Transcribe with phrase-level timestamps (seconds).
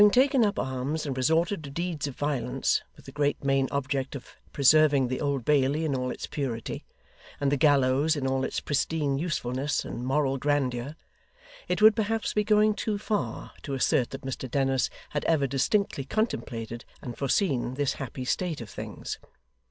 [0.01, 4.15] Having taken up arms and resorted to deeds of violence, with the great main object
[4.15, 6.83] of preserving the Old Bailey in all its purity,
[7.39, 10.95] and the gallows in all its pristine usefulness and moral grandeur,
[11.67, 16.03] it would perhaps be going too far to assert that Mr Dennis had ever distinctly
[16.03, 19.19] contemplated and foreseen this happy state of things.